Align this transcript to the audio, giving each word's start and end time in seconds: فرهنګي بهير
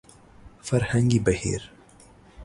فرهنګي 0.65 1.19
بهير 1.25 1.61